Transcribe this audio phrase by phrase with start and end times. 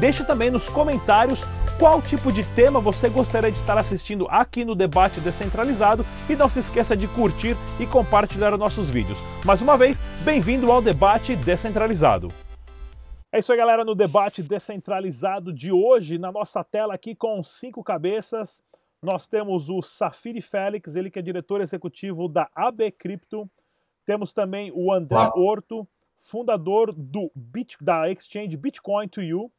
[0.00, 1.44] Deixe também nos comentários
[1.78, 6.48] qual tipo de tema você gostaria de estar assistindo aqui no Debate Descentralizado e não
[6.48, 9.18] se esqueça de curtir e compartilhar nossos vídeos.
[9.44, 12.32] Mais uma vez, bem-vindo ao Debate Descentralizado.
[13.30, 17.84] É isso aí, galera, no Debate Descentralizado de hoje, na nossa tela aqui com cinco
[17.84, 18.62] cabeças,
[19.02, 23.46] nós temos o Safiri Félix, ele que é diretor executivo da AB Crypto.
[24.06, 25.86] Temos também o André Horto,
[26.16, 29.52] fundador do Bit, da exchange Bitcoin to You.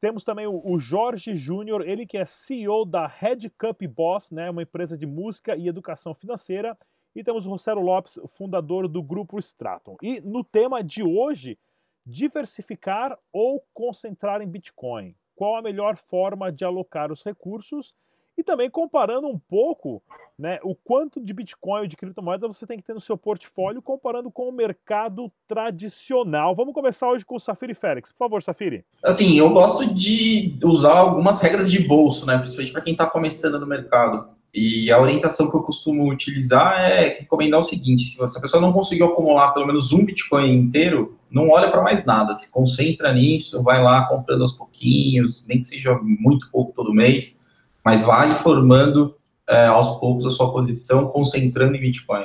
[0.00, 4.62] Temos também o, Jorge Júnior, ele que é CEO da Red Cup Boss, né, uma
[4.62, 6.76] empresa de música e educação financeira.
[7.14, 9.96] E temos o Rosero Lopes, fundador do grupo Stratum.
[10.02, 11.58] E no tema de hoje,
[12.04, 15.14] diversificar ou concentrar em Bitcoin.
[15.34, 17.94] Qual a melhor forma de alocar os recursos
[18.36, 20.02] e também comparando um pouco
[20.38, 23.80] né, o quanto de Bitcoin ou de criptomoeda você tem que ter no seu portfólio,
[23.80, 26.54] comparando com o mercado tradicional.
[26.54, 28.10] Vamos começar hoje com o Safiri Félix.
[28.10, 28.84] Por favor, Safiri.
[29.02, 33.60] Assim, eu gosto de usar algumas regras de bolso, né, principalmente para quem está começando
[33.60, 34.34] no mercado.
[34.52, 38.72] E a orientação que eu costumo utilizar é recomendar o seguinte: se a pessoa não
[38.72, 43.64] conseguiu acumular pelo menos um Bitcoin inteiro, não olha para mais nada, se concentra nisso,
[43.64, 47.43] vai lá comprando aos pouquinhos, nem que seja muito pouco todo mês
[47.84, 49.14] mas vai formando
[49.48, 52.24] é, aos poucos a sua posição, concentrando em Bitcoin.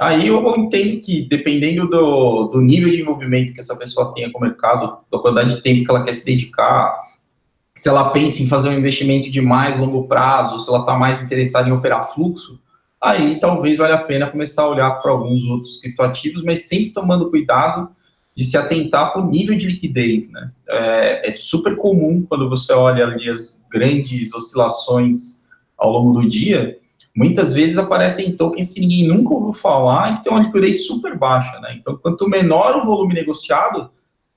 [0.00, 4.38] Aí eu entendo que, dependendo do, do nível de envolvimento que essa pessoa tenha com
[4.38, 6.98] o mercado, da quantidade de tempo que ela quer se dedicar,
[7.74, 11.22] se ela pensa em fazer um investimento de mais longo prazo, se ela está mais
[11.22, 12.60] interessada em operar fluxo,
[13.00, 17.30] aí talvez valha a pena começar a olhar para alguns outros criptoativos, mas sempre tomando
[17.30, 17.90] cuidado
[18.34, 20.50] de se atentar para o nível de liquidez, né?
[20.68, 25.44] É, é, super comum quando você olha ali as grandes oscilações
[25.76, 26.78] ao longo do dia,
[27.14, 31.16] muitas vezes aparecem tokens que ninguém nunca ouviu falar e que tem uma liquidez super
[31.18, 31.76] baixa, né?
[31.78, 33.90] Então, quanto menor o volume negociado,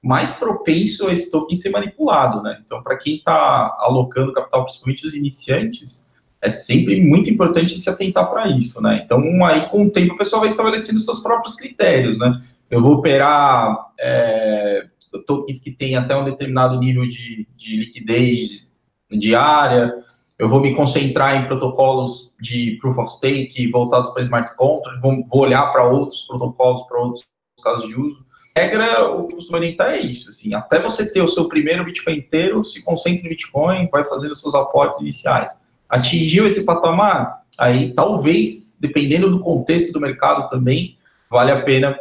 [0.04, 2.62] mais propenso a esse token ser manipulado, né?
[2.64, 8.30] Então, para quem está alocando capital, principalmente os iniciantes, é sempre muito importante se atentar
[8.30, 9.02] para isso, né?
[9.04, 12.40] Então, aí com o tempo a pessoa vai estabelecendo seus próprios critérios, né?
[12.70, 14.88] Eu vou operar é,
[15.26, 18.70] tokens que tem até um determinado nível de, de liquidez
[19.12, 19.94] diária,
[20.38, 25.24] eu vou me concentrar em protocolos de proof of stake voltados para smart contracts, vou,
[25.42, 27.26] olhar para outros protocolos, para outros
[27.64, 28.26] casos de uso.
[28.56, 31.84] Regra, o que eu costumo orientar é isso, assim, até você ter o seu primeiro
[31.84, 35.60] Bitcoin inteiro, se concentre em Bitcoin, vai fazendo os seus aportes iniciais.
[35.90, 40.98] Atingiu esse patamar, aí talvez, dependendo do contexto do mercado também,
[41.30, 41.98] vale a pena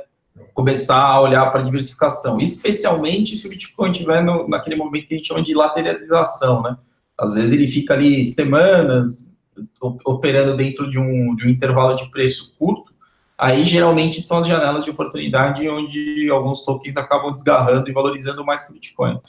[0.52, 5.16] começar a olhar para diversificação, especialmente se o Bitcoin estiver no, naquele momento que a
[5.16, 6.76] gente chama de lateralização, né?
[7.16, 9.36] Às vezes ele fica ali semanas
[9.80, 12.92] operando dentro de um, de um intervalo de preço curto,
[13.38, 18.64] aí geralmente são as janelas de oportunidade onde alguns tokens acabam desgarrando e valorizando mais
[18.64, 19.20] que o Bitcoin.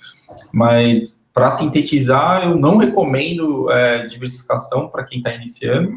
[0.52, 5.94] Mas, para sintetizar, eu não recomendo é, diversificação para quem está iniciando,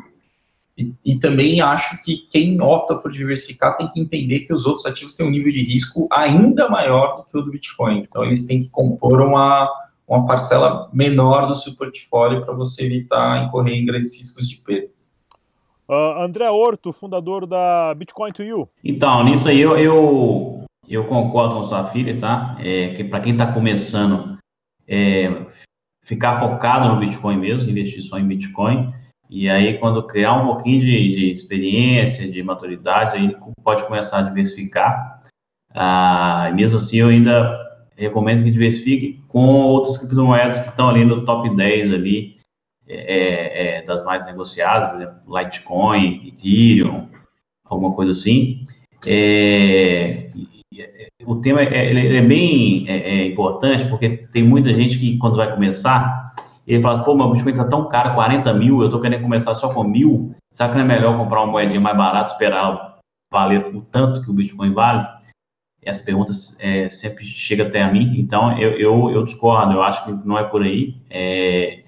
[0.79, 4.87] e, e, também acho que quem opta por diversificar tem que entender que os outros
[4.87, 7.99] ativos têm um nível de risco ainda maior do que o do Bitcoin.
[7.99, 9.69] Então, eles têm que compor uma,
[10.07, 15.13] uma parcela menor do seu portfólio para você evitar incorrer em grandes riscos de perdas.
[15.89, 18.69] Uh, André Horto, fundador da Bitcoin to You.
[18.85, 22.57] Então, nisso aí eu, eu, eu concordo com sua filha, tá?
[22.61, 24.39] É, que para quem está começando,
[24.87, 25.45] é,
[26.05, 28.93] ficar focado no Bitcoin mesmo, investir só em Bitcoin.
[29.31, 34.23] E aí, quando criar um pouquinho de, de experiência, de maturidade, aí pode começar a
[34.23, 35.21] diversificar.
[35.75, 37.53] Ah, mesmo assim, eu ainda
[37.97, 42.37] recomendo que diversifique com outras criptomoedas que estão ali no top 10 ali,
[42.89, 47.09] é, é, é, das mais negociadas, por exemplo, Litecoin, Ethereum,
[47.65, 48.65] alguma coisa assim.
[49.07, 50.31] É,
[51.27, 56.35] o tema é, é bem é, importante porque tem muita gente que, quando vai começar,
[56.69, 59.73] ele fala, pô, meu Bitcoin tá tão caro, 40 mil, eu tô querendo começar só
[59.73, 62.99] com mil, será que não é melhor comprar uma moedinha mais barata, esperar
[63.33, 65.09] valer o tanto que o Bitcoin vale?
[65.83, 66.31] Essa pergunta
[66.61, 70.37] é, sempre chega até a mim, então eu, eu, eu, discordo, eu acho que não
[70.37, 71.85] é por aí, é,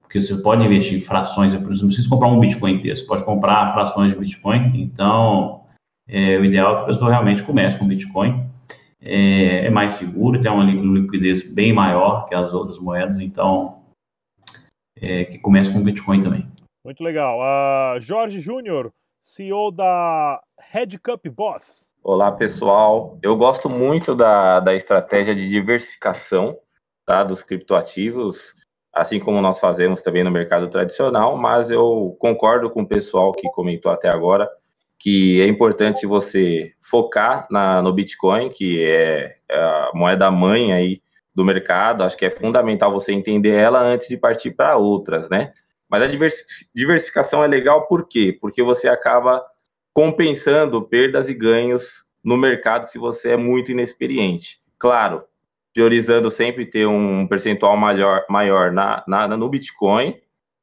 [0.00, 3.24] porque você pode investir em frações, você não precisa comprar um Bitcoin inteiro, você pode
[3.24, 5.64] comprar frações de Bitcoin, então
[6.08, 8.46] é, o ideal é que a pessoa realmente comece com Bitcoin,
[9.02, 13.84] é, é mais seguro, tem uma liquidez bem maior que as outras moedas, então
[15.00, 16.46] é, que começa com Bitcoin também.
[16.84, 17.38] Muito legal.
[17.40, 20.40] Uh, Jorge Júnior, CEO da
[20.70, 21.90] Red Cup Boss.
[22.02, 23.18] Olá, pessoal.
[23.22, 26.56] Eu gosto muito da, da estratégia de diversificação
[27.04, 28.54] tá, dos criptoativos,
[28.92, 33.48] assim como nós fazemos também no mercado tradicional, mas eu concordo com o pessoal que
[33.50, 34.48] comentou até agora
[34.98, 41.02] que é importante você focar na, no Bitcoin, que é, é a moeda mãe aí
[41.36, 42.02] do mercado.
[42.02, 45.52] Acho que é fundamental você entender ela antes de partir para outras, né?
[45.88, 46.06] Mas a
[46.74, 48.36] diversificação é legal por quê?
[48.40, 49.44] Porque você acaba
[49.92, 54.60] compensando perdas e ganhos no mercado se você é muito inexperiente.
[54.78, 55.24] Claro,
[55.72, 60.18] priorizando sempre ter um percentual maior, maior na, na, no Bitcoin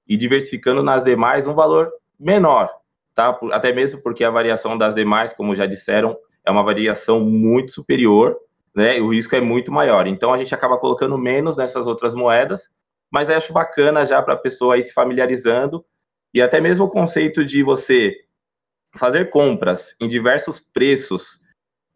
[0.07, 1.89] e diversificando nas demais um valor
[2.19, 2.69] menor,
[3.13, 3.39] tá?
[3.51, 8.37] Até mesmo porque a variação das demais, como já disseram, é uma variação muito superior,
[8.75, 8.99] né?
[8.99, 10.07] O risco é muito maior.
[10.07, 12.69] Então a gente acaba colocando menos nessas outras moedas
[13.13, 15.85] mas acho bacana já para a pessoa ir se familiarizando
[16.33, 18.15] e até mesmo o conceito de você
[18.95, 21.39] fazer compras em diversos preços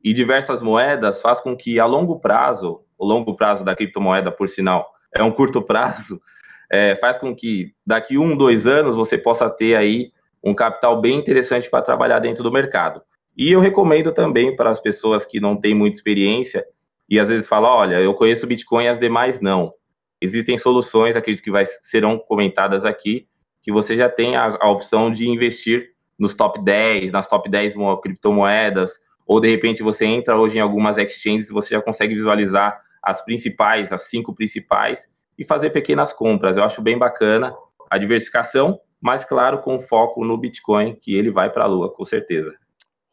[0.04, 4.48] e diversas moedas faz com que a longo prazo, o longo prazo da criptomoeda, por
[4.48, 6.22] sinal, é um curto prazo,
[6.70, 10.12] é, faz com que daqui um, dois anos você possa ter aí
[10.44, 13.02] um capital bem interessante para trabalhar dentro do mercado.
[13.38, 16.66] E eu recomendo também para as pessoas que não têm muita experiência
[17.08, 19.74] e às vezes falam, olha, eu conheço Bitcoin e as demais não.
[20.20, 23.28] Existem soluções, acredito que vai, serão comentadas aqui,
[23.62, 27.76] que você já tem a, a opção de investir nos top 10, nas top 10
[28.02, 28.94] criptomoedas,
[29.28, 33.24] ou de repente você entra hoje em algumas exchanges e você já consegue visualizar as
[33.24, 35.08] principais, as cinco principais,
[35.38, 36.58] e fazer pequenas compras.
[36.58, 37.54] Eu acho bem bacana
[37.90, 42.04] a diversificação, mas claro, com foco no Bitcoin, que ele vai para a lua, com
[42.04, 42.56] certeza.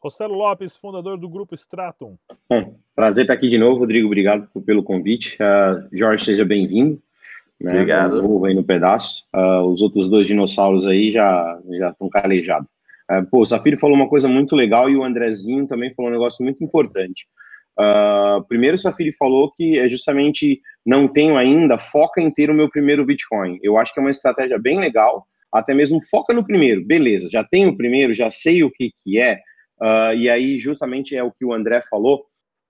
[0.05, 2.15] Rossello Lopes, fundador do grupo Stratum.
[2.47, 4.05] Bom, prazer estar aqui de novo, Rodrigo.
[4.05, 5.35] Obrigado pelo convite.
[5.41, 7.01] Uh, Jorge, seja bem-vindo.
[7.59, 8.21] Né, Obrigado.
[8.21, 9.23] Novo aí no pedaço.
[9.35, 12.67] Uh, os outros dois dinossauros aí já, já estão calejados.
[13.11, 16.13] Uh, pô, o Safiro falou uma coisa muito legal e o Andrezinho também falou um
[16.13, 17.25] negócio muito importante.
[17.75, 22.53] Uh, primeiro, o Safiri falou que é justamente não tenho ainda, foca em ter o
[22.53, 23.57] meu primeiro Bitcoin.
[23.63, 26.85] Eu acho que é uma estratégia bem legal, até mesmo foca no primeiro.
[26.85, 29.41] Beleza, já tenho o primeiro, já sei o que, que é,
[29.81, 32.25] uh, e aí justamente é o que o André falou,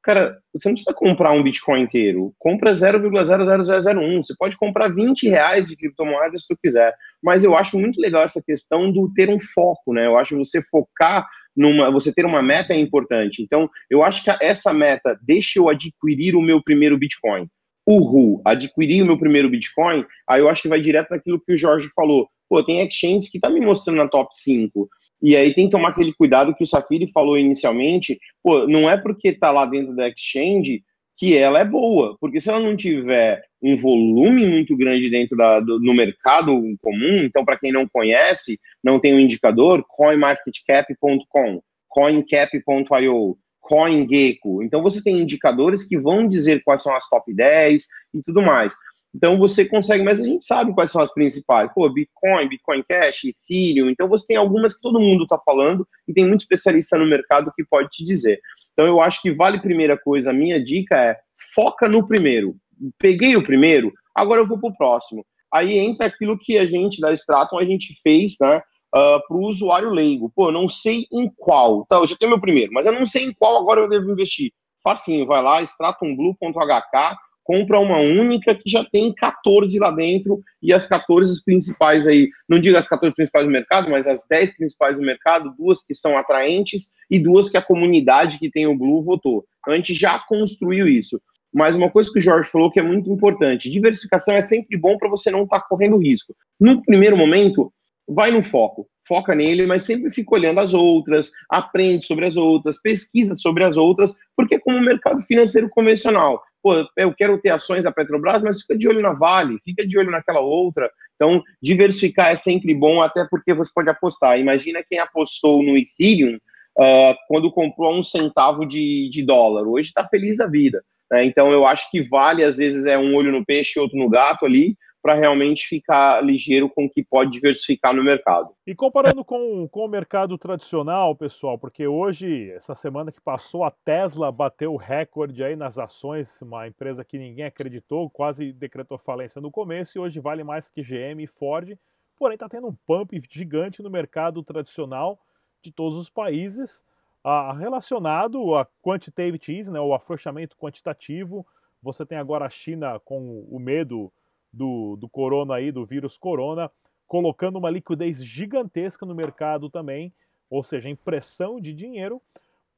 [0.05, 2.31] Cara, você não precisa comprar um Bitcoin inteiro.
[2.37, 4.21] Compra 0,00001.
[4.21, 6.93] Você pode comprar 20 reais de criptomoedas se tu quiser.
[7.23, 10.05] Mas eu acho muito legal essa questão do ter um foco, né?
[10.05, 11.89] Eu acho você focar numa.
[11.89, 13.41] Você ter uma meta é importante.
[13.41, 17.47] Então, eu acho que essa meta, deixa eu adquirir o meu primeiro Bitcoin.
[17.87, 21.57] Uhul, adquirir o meu primeiro Bitcoin, aí eu acho que vai direto naquilo que o
[21.57, 22.27] Jorge falou.
[22.47, 24.87] Pô, tem exchanges que tá me mostrando na top 5.
[25.25, 28.95] E aí tem que tomar aquele cuidado que o Safiri falou inicialmente, pô, não é
[28.95, 30.83] porque está lá dentro da exchange
[31.17, 35.59] que ela é boa, porque se ela não tiver um volume muito grande dentro da,
[35.59, 43.37] do, no mercado comum, então para quem não conhece, não tem um indicador, coinmarketcap.com, coincap.io,
[43.61, 44.61] CoinGecko.
[44.61, 47.83] Então você tem indicadores que vão dizer quais são as top 10
[48.13, 48.75] e tudo mais.
[49.15, 51.71] Então você consegue, mas a gente sabe quais são as principais.
[51.73, 53.89] Pô, Bitcoin, Bitcoin Cash, Ethereum.
[53.89, 57.51] Então você tem algumas que todo mundo está falando e tem muito especialista no mercado
[57.55, 58.39] que pode te dizer.
[58.73, 61.17] Então eu acho que vale primeira coisa, a minha dica é
[61.55, 62.57] foca no primeiro.
[62.99, 65.25] Peguei o primeiro, agora eu vou para o próximo.
[65.53, 68.57] Aí entra aquilo que a gente da Stratum a gente fez, né?
[68.93, 70.31] Uh, ah, para o usuário leigo.
[70.35, 71.85] Pô, eu não sei em qual.
[71.85, 74.11] Tá, eu já tenho meu primeiro, mas eu não sei em qual agora eu devo
[74.11, 74.51] investir.
[74.83, 80.87] Facinho, vai lá, stratumblue.hk, compra uma única que já tem 14 lá dentro e as
[80.87, 85.03] 14 principais aí, não digo as 14 principais do mercado, mas as 10 principais do
[85.03, 89.45] mercado, duas que são atraentes e duas que a comunidade que tem o Blue votou.
[89.59, 91.21] Então a gente já construiu isso.
[91.53, 94.97] Mas uma coisa que o Jorge falou que é muito importante, diversificação é sempre bom
[94.97, 96.35] para você não estar tá correndo risco.
[96.59, 97.71] No primeiro momento,
[98.07, 102.81] vai no foco, foca nele, mas sempre fica olhando as outras, aprende sobre as outras,
[102.81, 107.83] pesquisa sobre as outras, porque como o mercado financeiro convencional, pô, eu quero ter ações
[107.83, 110.89] da Petrobras, mas fica de olho na Vale, fica de olho naquela outra.
[111.13, 114.39] Então, diversificar é sempre bom, até porque você pode apostar.
[114.39, 116.37] Imagina quem apostou no Ethereum
[116.79, 119.67] uh, quando comprou um centavo de, de dólar.
[119.67, 120.83] Hoje está feliz da vida.
[121.11, 121.25] Né?
[121.25, 124.09] Então, eu acho que vale, às vezes, é um olho no peixe e outro no
[124.09, 128.49] gato ali, para realmente ficar ligeiro com o que pode diversificar no mercado.
[128.65, 133.69] E comparando com, com o mercado tradicional, pessoal, porque hoje, essa semana que passou, a
[133.69, 139.39] Tesla bateu o recorde aí nas ações, uma empresa que ninguém acreditou, quase decretou falência
[139.39, 141.77] no começo e hoje vale mais que GM e Ford,
[142.17, 145.19] porém está tendo um pump gigante no mercado tradicional
[145.61, 146.83] de todos os países,
[147.23, 151.45] ah, relacionado a quantitative easing, né, o afrouxamento quantitativo.
[151.79, 154.11] Você tem agora a China com o medo
[154.55, 156.71] do, do corona aí, do vírus corona,
[157.05, 160.13] colocando uma liquidez gigantesca no mercado também,
[160.49, 162.21] ou seja, impressão de dinheiro.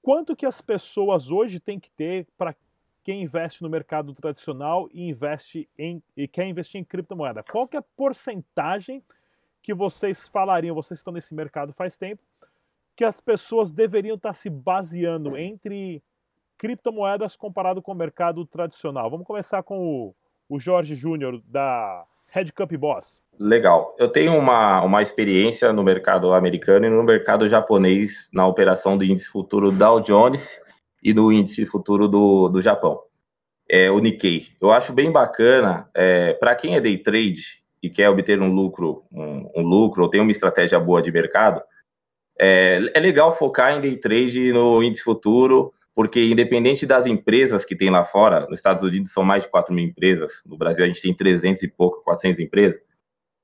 [0.02, 2.56] Quanto que as pessoas hoje têm que ter para
[3.04, 7.44] quem investe no mercado tradicional e investe em e quer investir em criptomoeda?
[7.44, 9.02] Qual que é a porcentagem
[9.62, 12.22] que vocês falariam, vocês estão nesse mercado faz tempo,
[12.96, 16.02] que as pessoas deveriam estar se baseando entre
[16.58, 19.10] criptomoedas comparado com o mercado tradicional?
[19.10, 20.16] Vamos começar com o,
[20.50, 23.22] o Jorge Júnior da Red Cup Boss.
[23.40, 23.96] Legal.
[23.98, 29.04] Eu tenho uma, uma experiência no mercado americano e no mercado japonês na operação do
[29.04, 30.60] índice futuro Dow Jones
[31.04, 33.00] e no índice futuro do, do Japão,
[33.70, 34.48] é, o Nikkei.
[34.60, 39.04] Eu acho bem bacana, é, para quem é day trade e quer obter um lucro,
[39.12, 41.62] um, um, lucro ou tem uma estratégia boa de mercado,
[42.40, 47.76] é, é legal focar em day trade no índice futuro, porque independente das empresas que
[47.76, 50.88] tem lá fora, nos Estados Unidos são mais de 4 mil empresas, no Brasil a
[50.88, 52.80] gente tem 300 e pouco, 400 empresas,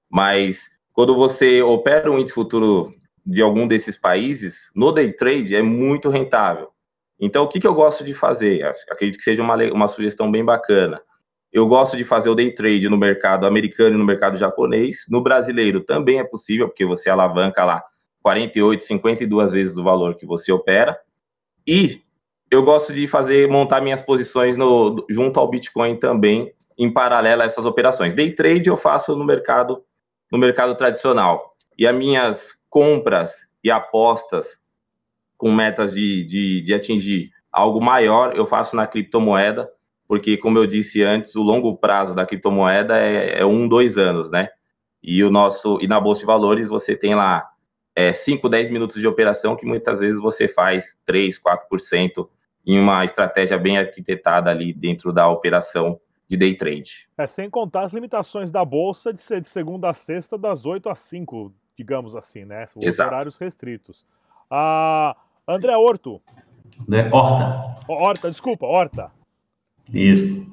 [0.08, 2.94] mas quando você opera um índice futuro
[3.26, 6.70] de algum desses países, no day trade é muito rentável.
[7.20, 8.64] Então, o que, que eu gosto de fazer?
[8.88, 11.02] Acredito que seja uma, uma sugestão bem bacana.
[11.52, 15.06] Eu gosto de fazer o day trade no mercado americano e no mercado japonês.
[15.10, 17.84] No brasileiro também é possível, porque você alavanca lá
[18.22, 20.96] 48, 52 vezes o valor que você opera.
[21.66, 22.03] E
[22.54, 27.46] eu gosto de fazer, montar minhas posições no, junto ao Bitcoin também, em paralelo a
[27.46, 28.14] essas operações.
[28.14, 29.84] Day trade eu faço no mercado
[30.32, 31.56] no mercado tradicional.
[31.78, 34.60] E as minhas compras e apostas
[35.38, 39.70] com metas de, de, de atingir algo maior, eu faço na criptomoeda,
[40.08, 44.32] porque, como eu disse antes, o longo prazo da criptomoeda é, é um, dois anos,
[44.32, 44.50] né?
[45.04, 47.48] E o nosso e na bolsa de valores você tem lá
[47.96, 52.28] é, 5, 10 minutos de operação que muitas vezes você faz 3, 4%
[52.66, 57.08] em uma estratégia bem arquitetada ali dentro da operação de day trade.
[57.18, 60.90] É, sem contar as limitações da bolsa de ser de segunda a sexta, das 8
[60.90, 62.64] às 5, digamos assim, né?
[62.76, 63.10] Os Exato.
[63.10, 64.06] horários restritos.
[64.50, 65.16] Ah,
[65.48, 66.22] André Horto.
[66.82, 67.76] André Horta.
[67.88, 69.12] Horta, desculpa, Horta.
[69.92, 70.48] Isso.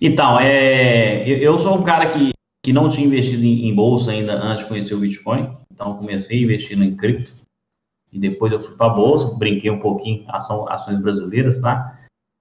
[0.00, 2.32] Então, é, eu sou um cara que,
[2.62, 5.52] que não tinha investido em, em bolsa ainda antes de conhecer o Bitcoin.
[5.72, 7.32] Então, comecei investindo em cripto.
[8.16, 12.00] E depois eu fui para a bolsa, brinquei um pouquinho ação, ações brasileiras, tá?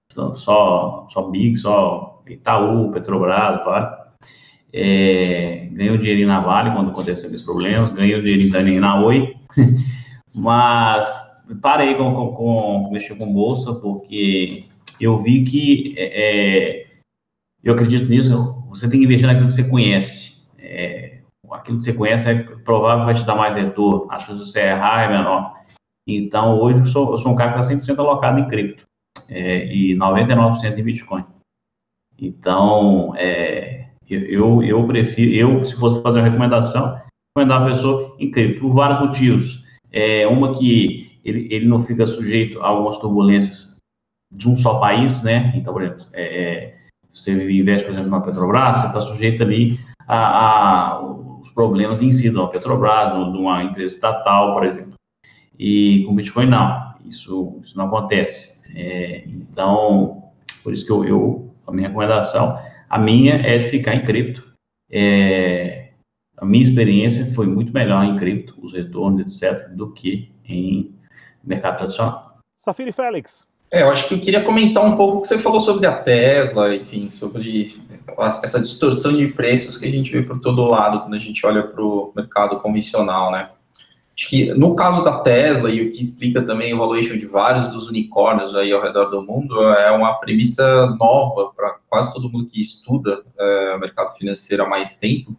[0.09, 4.05] Só, só, só Big, só Itaú, Petrobras, Vale.
[4.71, 9.01] É, ganhei um dinheirinho na Vale quando aconteceu esses problemas, ganhei um dinheirinho também na
[9.01, 9.35] Oi,
[10.33, 11.07] mas
[11.61, 14.65] parei com, com, com, mexer com bolsa porque
[14.99, 16.85] eu vi que é, é,
[17.61, 20.45] eu acredito nisso, você tem que investir naquilo que você conhece.
[20.57, 21.19] É,
[21.51, 24.49] aquilo que você conhece é provável que vai te dar mais retorno, a chance de
[24.49, 25.64] você errar é menor.
[26.07, 28.83] Então, hoje eu sou, eu sou um cara que está 100% alocado em cripto
[29.27, 31.25] é, e 99% em Bitcoin.
[32.17, 36.99] Então, é, eu, eu prefiro, eu, se fosse fazer uma recomendação,
[37.35, 39.63] recomendar a pessoa em cripto, por vários motivos.
[39.91, 43.77] É, uma que ele, ele não fica sujeito a algumas turbulências
[44.31, 45.53] de um só país, né?
[45.55, 49.79] Então, por exemplo, é, é você investe, por exemplo, na Petrobras, você está sujeito ali
[50.05, 54.93] a, a, os problemas em si de uma Petrobras, de uma empresa estatal, por exemplo.
[55.57, 56.95] E com Bitcoin, não.
[57.05, 58.55] Isso, isso não acontece.
[58.75, 60.23] É, então,
[60.63, 62.59] por isso que eu, eu a minha recomendação,
[62.89, 64.43] a minha é de ficar em cripto.
[64.91, 65.89] É,
[66.37, 70.93] a minha experiência foi muito melhor em cripto, os retornos, etc., do que em
[71.43, 72.39] mercado tradicional.
[72.57, 73.45] Safiri Félix.
[73.71, 75.97] É, eu acho que eu queria comentar um pouco o que você falou sobre a
[75.97, 77.73] Tesla, enfim, sobre
[78.17, 81.63] essa distorção de preços que a gente vê por todo lado quando a gente olha
[81.63, 83.49] para o mercado convencional, né?
[84.17, 87.67] Acho que no caso da Tesla, e o que explica também o valuation de vários
[87.67, 92.47] dos unicórnios aí ao redor do mundo, é uma premissa nova para quase todo mundo
[92.49, 95.35] que estuda é, o mercado financeiro há mais tempo,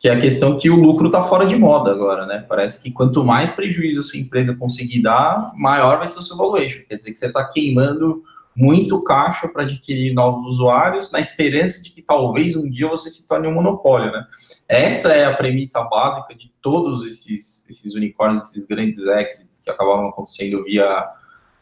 [0.00, 2.44] que é a questão que o lucro está fora de moda agora, né?
[2.48, 6.36] Parece que quanto mais prejuízo a sua empresa conseguir dar, maior vai ser o seu
[6.36, 6.82] valuation.
[6.88, 8.24] Quer dizer que você está queimando
[8.58, 13.28] muito caixa para adquirir novos usuários, na esperança de que talvez um dia você se
[13.28, 14.26] torne um monopólio, né?
[14.68, 20.08] Essa é a premissa básica de todos esses, esses unicórnios, esses grandes exits que acabavam
[20.08, 21.06] acontecendo via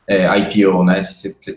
[0.09, 1.01] é, IPO, né?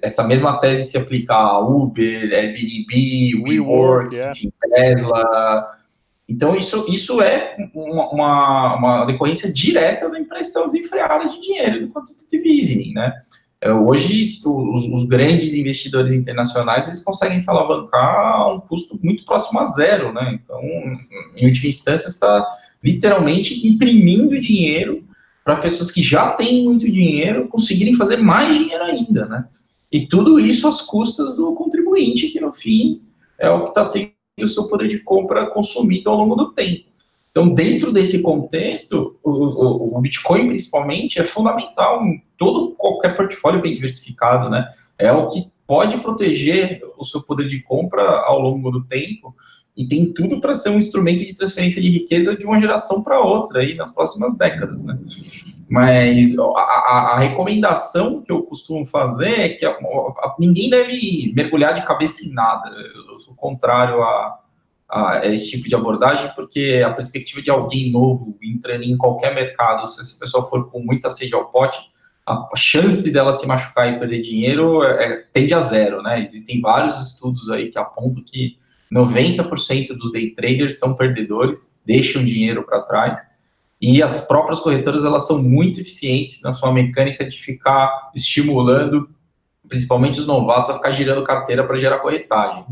[0.01, 4.33] Essa mesma tese se aplica a Uber, Airbnb, WeWork, yeah.
[4.75, 5.79] Tesla.
[6.27, 11.93] Então, isso, isso é uma, uma, uma, decorrência direta da impressão desenfreada de dinheiro do
[11.93, 13.13] quantitative easing, né?
[13.61, 19.25] É, hoje, os, os, grandes investidores internacionais eles conseguem se alavancar a um custo muito
[19.25, 20.39] próximo a zero, né?
[20.41, 20.61] Então,
[21.35, 22.45] em última instância, está
[22.81, 25.03] literalmente imprimindo dinheiro
[25.43, 29.45] para pessoas que já têm muito dinheiro conseguirem fazer mais dinheiro ainda, né?
[29.91, 33.01] E tudo isso às custas do contribuinte, que no fim
[33.37, 36.88] é o que está tendo o seu poder de compra consumido ao longo do tempo.
[37.31, 43.61] Então, dentro desse contexto, o, o, o Bitcoin, principalmente, é fundamental em todo qualquer portfólio
[43.61, 44.67] bem diversificado, né?
[44.97, 49.35] É o que pode proteger o seu poder de compra ao longo do tempo
[49.77, 53.21] e tem tudo para ser um instrumento de transferência de riqueza de uma geração para
[53.21, 54.97] outra aí nas próximas décadas, né?
[55.69, 59.77] Mas a, a, a, recomendação que eu costumo fazer é que a,
[60.39, 62.71] ninguém deve mergulhar de cabeça em nada.
[63.07, 64.39] Eu sou contrário a,
[64.89, 69.87] a, esse tipo de abordagem, porque a perspectiva de alguém novo entrando em qualquer mercado,
[69.87, 71.79] se essa pessoa for com muita sede ao pote,
[72.25, 76.21] a chance dela se machucar e perder dinheiro é, tende a zero, né?
[76.21, 78.57] Existem vários estudos aí que apontam que
[78.91, 83.19] 90% dos day traders são perdedores, deixam dinheiro para trás,
[83.81, 89.09] e as próprias corretoras elas são muito eficientes na sua mecânica de ficar estimulando,
[89.67, 92.65] principalmente os novatos, a ficar girando carteira para gerar corretagem.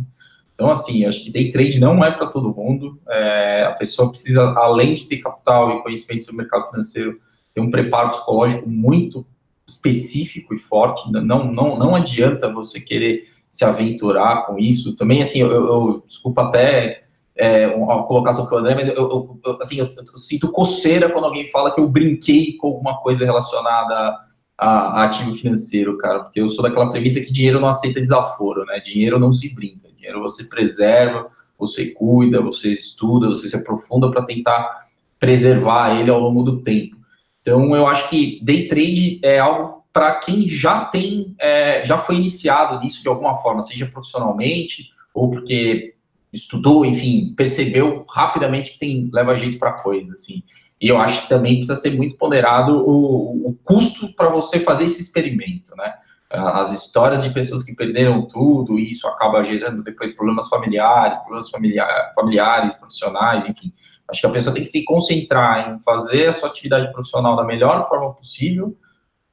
[0.58, 3.00] Então, assim, acho que day trade não é para todo mundo.
[3.08, 7.20] É, a pessoa precisa, além de ter capital e conhecimento sobre o mercado financeiro,
[7.54, 9.24] ter um preparo psicológico muito
[9.68, 11.12] específico e forte.
[11.12, 14.96] Não, não, não adianta você querer se aventurar com isso.
[14.96, 17.04] Também, assim, eu, eu desculpa até
[17.36, 21.26] é, a colocação para o André, mas eu, eu, eu assim, eu, sinto coceira quando
[21.26, 24.22] alguém fala que eu brinquei com alguma coisa relacionada a,
[24.58, 28.80] a, ativo financeiro, cara, porque eu sou daquela premissa que dinheiro não aceita desaforo, né?
[28.80, 34.24] Dinheiro não se brinca dinheiro você preserva, você cuida, você estuda, você se aprofunda para
[34.24, 34.88] tentar
[35.20, 36.96] preservar ele ao longo do tempo.
[37.42, 42.16] Então, eu acho que day trade é algo para quem já tem, é, já foi
[42.16, 45.96] iniciado nisso de alguma forma, seja profissionalmente ou porque
[46.32, 50.44] estudou, enfim, percebeu rapidamente que tem leva jeito para coisa, assim.
[50.80, 54.86] E eu acho que também precisa ser muito ponderado o, o custo para você fazer
[54.86, 55.96] esse experimento, né?
[56.30, 61.50] As histórias de pessoas que perderam tudo, e isso acaba gerando depois problemas familiares, problemas
[61.50, 63.74] familiares, familiares, profissionais, enfim.
[64.10, 67.44] Acho que a pessoa tem que se concentrar em fazer a sua atividade profissional da
[67.44, 68.78] melhor forma possível,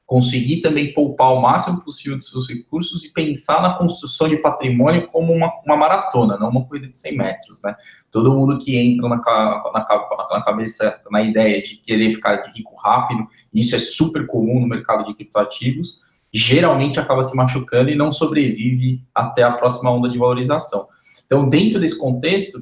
[0.05, 5.07] conseguir também poupar o máximo possível dos seus recursos e pensar na construção de patrimônio
[5.07, 7.75] como uma, uma maratona, não uma corrida de 100 metros, né?
[8.11, 12.75] Todo mundo que entra na, na, na cabeça, na ideia de querer ficar de rico
[12.75, 16.04] rápido, isso é super comum no mercado de criptoativos,
[16.35, 20.85] geralmente acaba se machucando e não sobrevive até a próxima onda de valorização.
[21.25, 22.61] Então, dentro desse contexto,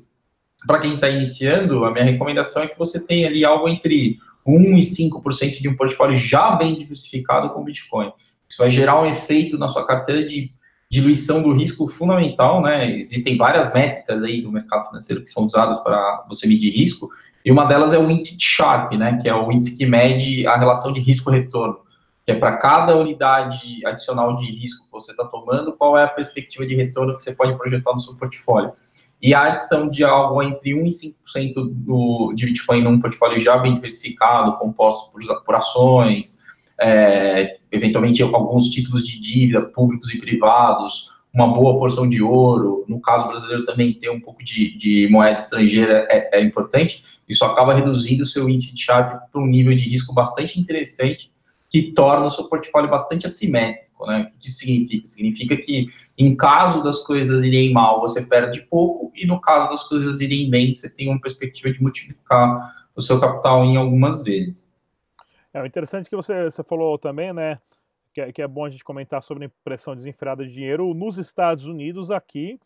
[0.67, 4.77] para quem está iniciando, a minha recomendação é que você tenha ali algo entre 1
[4.77, 8.11] e 5% de um portfólio já bem diversificado com Bitcoin.
[8.47, 10.51] Isso vai gerar um efeito na sua carteira de
[10.87, 12.95] diluição do risco fundamental, né?
[12.95, 17.09] Existem várias métricas aí do mercado financeiro que são usadas para você medir risco,
[17.43, 19.17] e uma delas é o índice de Sharpe, né?
[19.19, 21.82] Que é o índice que mede a relação de risco-retorno
[22.25, 26.07] que é para cada unidade adicional de risco que você está tomando, qual é a
[26.07, 28.71] perspectiva de retorno que você pode projetar no seu portfólio.
[29.21, 33.57] E a adição de algo entre 1% e 5% do, de Bitcoin num portfólio já
[33.57, 36.43] bem diversificado, composto por, por ações,
[36.79, 43.01] é, eventualmente alguns títulos de dívida públicos e privados, uma boa porção de ouro, no
[43.01, 47.73] caso brasileiro também ter um pouco de, de moeda estrangeira é, é, importante, isso acaba
[47.73, 51.32] reduzindo o seu índice de chave para um nível de risco bastante interessante
[51.73, 54.05] que torna o seu portfólio bastante assimétrico.
[54.05, 54.29] Né?
[54.31, 55.07] O que isso significa?
[55.07, 59.87] Significa que, em caso das coisas irem mal, você perde pouco, e no caso das
[59.87, 64.71] coisas irem bem, você tem uma perspectiva de multiplicar o seu capital em algumas vezes.
[65.51, 67.57] É interessante que você, você falou também, né?
[68.13, 70.93] Que é, que é bom a gente comentar sobre a impressão desenfreada de dinheiro.
[70.93, 72.59] Nos Estados Unidos, aqui,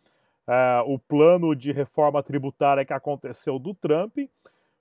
[0.46, 4.18] é, o plano de reforma tributária que aconteceu do Trump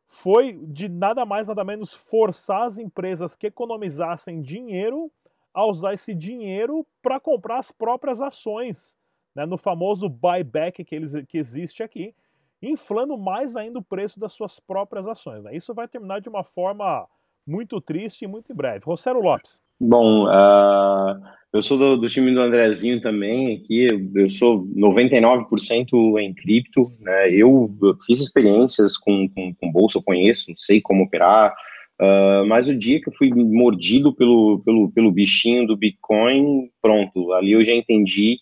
[0.06, 5.10] foi de nada mais, nada menos forçar as empresas que economizassem dinheiro
[5.52, 8.96] a usar esse dinheiro para comprar as próprias ações,
[9.34, 12.14] né, no famoso buyback que, eles, que existe aqui,
[12.62, 15.42] inflando mais ainda o preço das suas próprias ações.
[15.42, 15.56] Né?
[15.56, 17.08] Isso vai terminar de uma forma
[17.46, 18.84] muito triste e muito em breve.
[18.84, 19.60] Rosero Lopes.
[19.80, 21.20] Bom, uh,
[21.52, 27.30] eu sou do, do, time do Andrezinho também, aqui eu sou 99% em cripto, né?
[27.30, 27.70] Eu,
[28.06, 31.54] fiz experiências com, com, com bolsa, eu conheço, sei como operar,
[32.00, 37.32] uh, mas o dia que eu fui mordido pelo, pelo, pelo bichinho do Bitcoin, pronto,
[37.34, 38.38] ali eu já entendi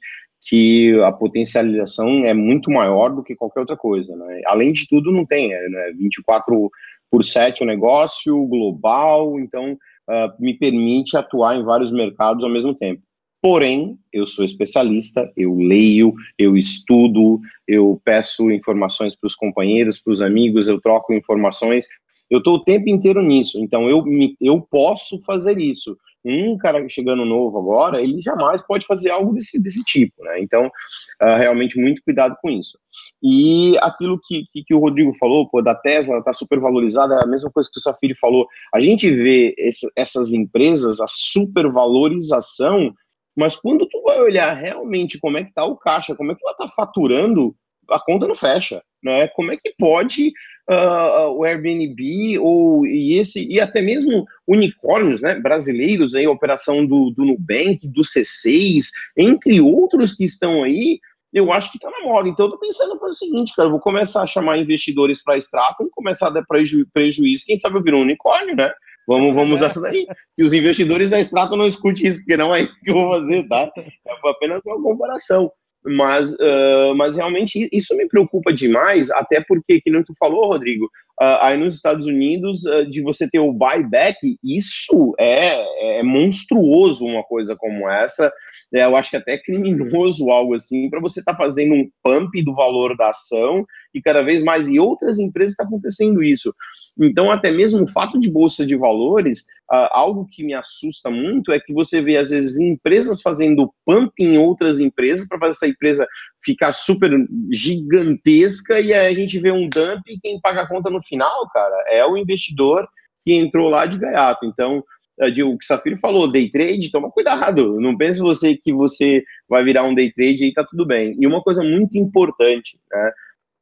[0.47, 4.43] que a potencialização é muito maior do que qualquer outra coisa, né?
[4.47, 5.93] Além de tudo, não tem, né?
[5.99, 6.71] 24
[7.15, 12.75] por 7 o negócio, global, então uh, me permite atuar em vários mercados ao mesmo
[12.75, 13.01] tempo.
[13.41, 20.13] Porém, eu sou especialista, eu leio, eu estudo, eu peço informações para os companheiros, para
[20.13, 21.87] os amigos, eu troco informações.
[22.29, 25.97] Eu estou o tempo inteiro nisso, então eu, me, eu posso fazer isso.
[26.25, 30.41] Um cara chegando novo agora, ele jamais pode fazer algo desse, desse tipo, né?
[30.41, 32.79] Então, uh, realmente, muito cuidado com isso.
[33.23, 37.25] E aquilo que, que, que, o Rodrigo falou, pô, da Tesla, tá super valorizada, é
[37.25, 38.47] a mesma coisa que o Safiri falou.
[38.75, 42.95] A gente vê esse, essas empresas, a supervalorização,
[43.37, 46.47] mas quando tu vai olhar realmente como é que tá o caixa, como é que
[46.47, 47.55] ela tá faturando,
[47.91, 49.29] a conta não fecha, né?
[49.29, 50.33] Como é que pode
[50.71, 55.35] uh, o Airbnb ou e esse e até mesmo unicórnios, né?
[55.35, 58.85] Brasileiros aí, a operação do, do Nubank, do C6,
[59.17, 60.99] entre outros que estão aí,
[61.33, 62.29] eu acho que está na moda.
[62.29, 66.29] Então, eu tô pensando no seguinte, cara, vou começar a chamar investidores para extrato, começar
[66.29, 68.71] a dar preju prejuízo, quem sabe eu viro um unicórnio, né?
[69.07, 70.07] Vamos, vamos usar isso daí.
[70.39, 73.13] E os investidores da extrato não escutem isso, porque não é isso que eu vou
[73.15, 73.71] fazer, tá?
[73.77, 75.51] É apenas uma comparação.
[75.87, 80.87] Mas, uh, mas realmente isso me preocupa demais, até porque, que não tu falou, Rodrigo,
[81.21, 87.05] uh, aí nos Estados Unidos, uh, de você ter o buyback, isso é, é monstruoso
[87.05, 88.33] uma coisa como essa.
[88.73, 92.43] É, eu acho que até criminoso algo assim, para você estar tá fazendo um pump
[92.43, 96.53] do valor da ação e cada vez mais, e outras empresas está acontecendo isso.
[97.01, 99.41] Então, até mesmo o fato de bolsa de valores,
[99.73, 104.13] uh, algo que me assusta muito é que você vê, às vezes, empresas fazendo pump
[104.19, 106.07] em outras empresas para fazer essa empresa
[106.45, 107.11] ficar super
[107.53, 111.49] gigantesca e aí a gente vê um dump e quem paga a conta no final,
[111.53, 112.87] cara, é o investidor
[113.25, 114.45] que entrou lá de gaiato.
[114.47, 114.85] Então,
[115.21, 117.81] eh, o que o Safiro falou, day trade, toma cuidado.
[117.81, 121.17] Não pense você que você vai virar um day trade e tá tudo bem.
[121.19, 123.13] E uma coisa muito importante, né?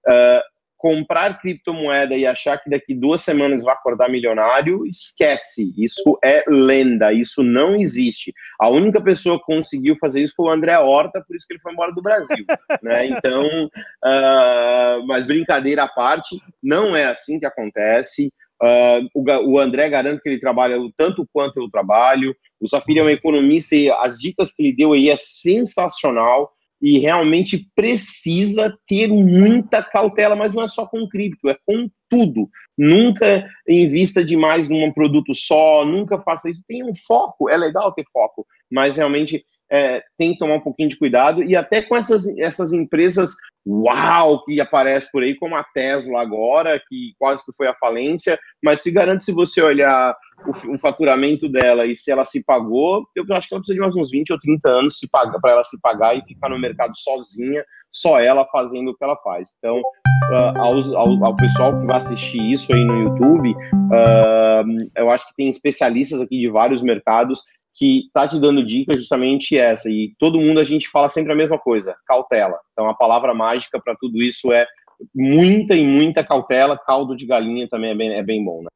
[0.09, 5.73] Uh, comprar criptomoeda e achar que daqui duas semanas vai acordar milionário, esquece.
[5.79, 8.35] Isso é lenda, isso não existe.
[8.59, 11.61] A única pessoa que conseguiu fazer isso foi o André Horta, por isso que ele
[11.61, 12.45] foi embora do Brasil.
[12.83, 13.07] né?
[13.07, 18.33] Então, uh, mas brincadeira à parte, não é assim que acontece.
[18.61, 22.35] Uh, o, o, André garante que ele trabalha o tanto quanto eu trabalho.
[22.61, 26.51] O Safira é um economista e as dicas que ele deu aí é sensacional
[26.83, 32.51] e realmente precisa ter muita cautela, mas não é só com cripto, é com tudo.
[32.77, 36.65] Nunca invista demais num produto só, nunca faça isso.
[36.67, 40.91] Tem um foco, é legal ter foco, mas realmente é, tem que tomar um pouquinho
[40.91, 43.35] de cuidado e até com essas, essas empresas
[43.67, 48.39] uau que aparece por aí, como a Tesla agora, que quase que foi a falência,
[48.63, 53.07] mas se garante se você olhar o, o faturamento dela e se ela se pagou,
[53.17, 55.81] eu acho que ela precisa de mais uns 20 ou 30 anos para ela se
[55.81, 59.51] pagar e ficar no mercado sozinha, só ela fazendo o que ela faz.
[59.59, 65.11] Então, uh, aos, ao, ao, pessoal que vai assistir isso aí no YouTube, uh, eu
[65.11, 67.43] acho que tem especialistas aqui de vários mercados
[67.83, 69.91] que tá te dando dica justamente essa.
[69.91, 72.61] E todo mundo a gente fala sempre a mesma coisa, cautela.
[72.71, 74.65] Então a palavra mágica para tudo isso é
[75.13, 76.79] muita e muita cautela.
[76.79, 78.69] Caldo de galinha também é bem, é bem bom, né?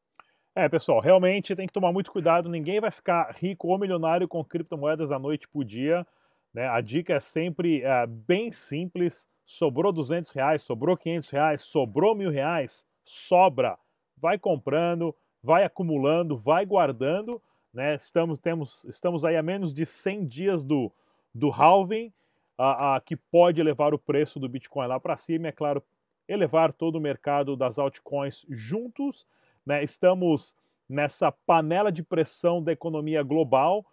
[0.57, 2.49] É, pessoal, realmente tem que tomar muito cuidado.
[2.49, 6.05] Ninguém vai ficar rico ou milionário com criptomoedas da noite por dia.
[6.53, 6.67] Né?
[6.67, 9.29] A dica é sempre é, bem simples.
[9.45, 13.79] Sobrou 200 reais, sobrou 500 reais, sobrou mil reais, sobra.
[14.17, 17.41] Vai comprando, vai acumulando, vai guardando
[17.77, 17.95] né?
[17.95, 20.91] Estamos, temos, estamos aí a menos de 100 dias do,
[21.35, 22.11] do halving,
[22.57, 25.85] a, a, que pode levar o preço do Bitcoin lá para cima é claro,
[26.27, 29.27] elevar todo o mercado das altcoins juntos.
[29.65, 29.85] Né?
[29.85, 30.57] Estamos
[30.89, 33.85] nessa panela de pressão da economia global,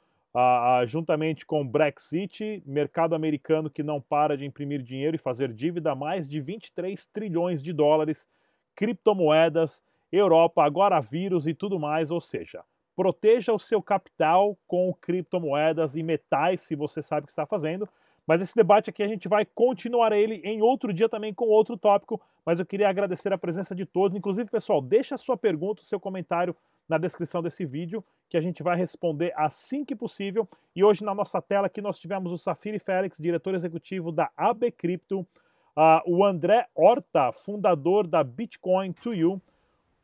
[0.88, 5.94] juntamente com o Brexit, mercado americano que não para de imprimir dinheiro e fazer dívida,
[5.94, 8.30] mais de 23 trilhões de dólares,
[8.76, 12.64] criptomoedas, Europa, agora vírus e tudo mais, ou seja,
[12.96, 17.88] Proteja o seu capital com criptomoedas e metais, se você sabe o que está fazendo.
[18.26, 21.78] Mas esse debate aqui a gente vai continuar ele em outro dia também com outro
[21.78, 22.22] tópico.
[22.46, 24.16] Mas eu queria agradecer a presença de todos.
[24.16, 26.56] Inclusive, pessoal, deixa a sua pergunta, o seu comentário
[26.88, 30.48] na descrição desse vídeo, que a gente vai responder assim que possível.
[30.76, 34.72] E hoje na nossa tela aqui nós tivemos o Safiri Félix, diretor executivo da AB
[34.72, 39.42] Crypto, uh, o André Horta, fundador da Bitcoin to You,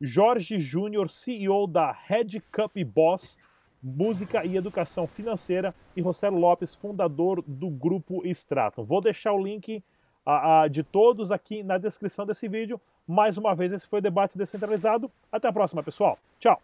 [0.00, 3.38] Jorge Júnior, CEO da Red Cup Boss,
[3.82, 8.82] Música e Educação Financeira, e Rossello Lopes, fundador do Grupo Stratum.
[8.82, 9.82] Vou deixar o link
[10.24, 12.80] a, a, de todos aqui na descrição desse vídeo.
[13.06, 15.10] Mais uma vez, esse foi o Debate Descentralizado.
[15.30, 16.18] Até a próxima, pessoal.
[16.38, 16.60] Tchau!